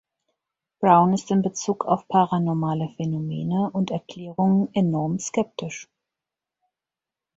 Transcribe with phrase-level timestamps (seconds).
[0.79, 5.89] Brown ist in Bezug auf paranormale Phänomene und Erklärungen enorm skeptisch.